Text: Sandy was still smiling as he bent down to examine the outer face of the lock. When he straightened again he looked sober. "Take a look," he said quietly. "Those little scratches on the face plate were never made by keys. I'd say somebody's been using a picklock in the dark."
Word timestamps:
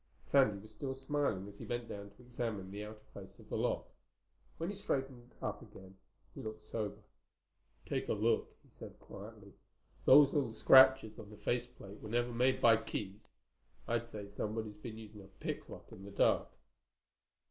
Sandy 0.25 0.57
was 0.57 0.73
still 0.73 0.95
smiling 0.95 1.47
as 1.47 1.59
he 1.59 1.65
bent 1.65 1.87
down 1.87 2.09
to 2.09 2.23
examine 2.23 2.71
the 2.71 2.83
outer 2.83 3.05
face 3.13 3.37
of 3.37 3.49
the 3.49 3.55
lock. 3.55 3.85
When 4.57 4.69
he 4.69 4.75
straightened 4.75 5.31
again 5.39 5.95
he 6.33 6.41
looked 6.41 6.63
sober. 6.63 7.03
"Take 7.85 8.09
a 8.09 8.13
look," 8.13 8.51
he 8.63 8.71
said 8.71 8.97
quietly. 8.97 9.53
"Those 10.05 10.33
little 10.33 10.55
scratches 10.55 11.19
on 11.19 11.29
the 11.29 11.37
face 11.37 11.67
plate 11.67 12.01
were 12.01 12.09
never 12.09 12.33
made 12.33 12.59
by 12.59 12.77
keys. 12.81 13.29
I'd 13.87 14.07
say 14.07 14.25
somebody's 14.25 14.77
been 14.77 14.97
using 14.97 15.21
a 15.21 15.27
picklock 15.27 15.91
in 15.91 16.03
the 16.03 16.09
dark." 16.09 16.47